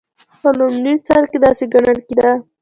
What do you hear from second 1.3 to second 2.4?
کې داسې ګڼل کېده.